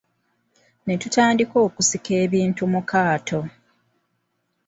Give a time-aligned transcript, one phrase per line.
[0.85, 3.39] Ne tutandika ate okusika ebintu mu kaato.